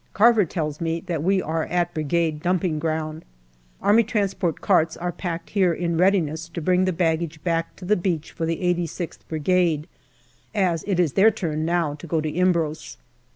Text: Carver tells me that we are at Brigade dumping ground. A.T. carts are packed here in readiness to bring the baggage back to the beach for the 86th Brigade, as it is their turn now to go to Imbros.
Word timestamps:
Carver 0.13 0.45
tells 0.45 0.81
me 0.81 0.99
that 1.01 1.21
we 1.21 1.43
are 1.43 1.65
at 1.67 1.93
Brigade 1.93 2.41
dumping 2.41 2.79
ground. 2.79 3.23
A.T. 3.83 4.27
carts 4.59 4.97
are 4.97 5.11
packed 5.11 5.51
here 5.51 5.73
in 5.75 5.95
readiness 5.95 6.49
to 6.49 6.59
bring 6.59 6.85
the 6.85 6.91
baggage 6.91 7.43
back 7.43 7.75
to 7.75 7.85
the 7.85 7.95
beach 7.95 8.31
for 8.31 8.47
the 8.47 8.63
86th 8.63 9.19
Brigade, 9.29 9.87
as 10.55 10.83
it 10.87 10.99
is 10.99 11.13
their 11.13 11.29
turn 11.29 11.65
now 11.65 11.93
to 11.93 12.07
go 12.07 12.19
to 12.19 12.29
Imbros. 12.31 12.97